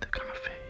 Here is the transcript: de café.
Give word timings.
de 0.00 0.06
café. 0.06 0.67